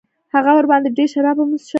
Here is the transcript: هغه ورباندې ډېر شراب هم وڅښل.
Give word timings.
هغه 0.33 0.51
ورباندې 0.55 0.89
ډېر 0.97 1.07
شراب 1.13 1.37
هم 1.39 1.49
وڅښل. 1.51 1.69